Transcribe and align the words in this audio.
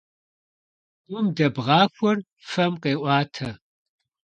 Гум 1.07 1.25
дэбгъахуэр 1.35 2.17
фэм 2.49 2.73
къеӀуатэ. 2.81 3.49